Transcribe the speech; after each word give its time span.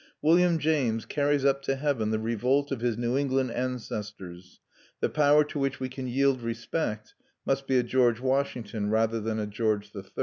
William 0.23 0.57
James 0.57 1.05
carries 1.05 1.45
up 1.45 1.61
to 1.61 1.75
heaven 1.75 2.09
the 2.09 2.17
revolt 2.17 2.71
of 2.71 2.79
his 2.81 2.97
New 2.97 3.15
England 3.15 3.51
ancestors: 3.51 4.59
the 4.99 5.09
Power 5.09 5.43
to 5.43 5.59
which 5.59 5.79
we 5.79 5.89
can 5.89 6.07
yield 6.07 6.41
respect 6.41 7.13
must 7.45 7.67
be 7.67 7.77
a 7.77 7.83
George 7.83 8.19
Washington 8.19 8.89
rather 8.89 9.19
than 9.21 9.37
a 9.37 9.45
George 9.45 9.91
III." 9.95 10.03